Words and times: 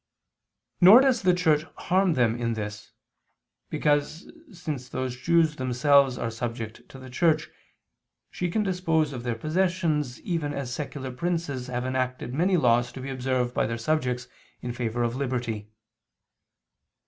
Nor 0.81 1.01
does 1.01 1.21
the 1.21 1.33
Church 1.35 1.61
harm 1.75 2.15
them 2.15 2.35
in 2.35 2.53
this, 2.53 2.91
because 3.69 4.31
since 4.51 4.89
those 4.89 5.15
Jews 5.15 5.57
themselves 5.57 6.17
are 6.17 6.31
subject 6.31 6.89
to 6.89 6.97
the 6.97 7.07
Church, 7.11 7.51
she 8.31 8.49
can 8.49 8.63
dispose 8.63 9.13
of 9.13 9.21
their 9.21 9.35
possessions, 9.35 10.19
even 10.21 10.53
as 10.55 10.73
secular 10.73 11.11
princes 11.11 11.67
have 11.67 11.85
enacted 11.85 12.33
many 12.33 12.57
laws 12.57 12.91
to 12.93 12.99
be 12.99 13.11
observed 13.11 13.53
by 13.53 13.67
their 13.67 13.77
subjects, 13.77 14.27
in 14.59 14.73
favor 14.73 15.03
of 15.03 15.15
liberty. 15.15 15.69